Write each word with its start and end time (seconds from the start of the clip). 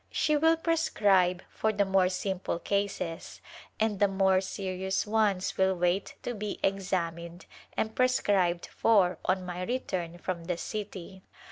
She 0.09 0.35
will 0.35 0.57
prescribe 0.57 1.43
for 1.51 1.71
the 1.71 1.85
more 1.85 2.09
simple 2.09 2.57
cases 2.57 3.39
and 3.79 3.99
the 3.99 4.07
more 4.07 4.41
serious 4.41 5.05
ones 5.05 5.59
will 5.59 5.75
wait 5.75 6.15
to 6.23 6.33
be 6.33 6.59
examined 6.63 7.45
and 7.77 7.95
prescribed 7.95 8.65
for 8.65 9.19
on 9.25 9.45
my 9.45 9.61
return 9.61 10.17
from 10.17 10.45
the 10.45 10.57
city. 10.57 11.21